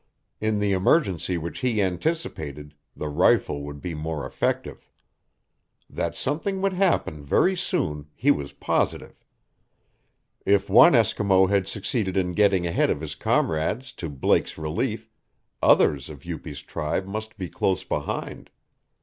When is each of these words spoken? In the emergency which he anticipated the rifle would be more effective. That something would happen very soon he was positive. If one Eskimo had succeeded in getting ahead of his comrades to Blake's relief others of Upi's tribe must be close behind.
In 0.39 0.57
the 0.57 0.71
emergency 0.73 1.37
which 1.37 1.59
he 1.59 1.79
anticipated 1.79 2.73
the 2.97 3.07
rifle 3.07 3.61
would 3.61 3.79
be 3.81 3.93
more 3.93 4.25
effective. 4.25 4.89
That 5.87 6.15
something 6.15 6.59
would 6.59 6.73
happen 6.73 7.23
very 7.23 7.55
soon 7.55 8.07
he 8.15 8.31
was 8.31 8.51
positive. 8.51 9.13
If 10.43 10.71
one 10.71 10.93
Eskimo 10.93 11.49
had 11.49 11.67
succeeded 11.67 12.17
in 12.17 12.31
getting 12.31 12.65
ahead 12.65 12.89
of 12.89 12.99
his 12.99 13.13
comrades 13.13 13.91
to 13.91 14.09
Blake's 14.09 14.57
relief 14.57 15.07
others 15.61 16.09
of 16.09 16.21
Upi's 16.25 16.63
tribe 16.63 17.05
must 17.05 17.37
be 17.37 17.47
close 17.47 17.83
behind. 17.83 18.49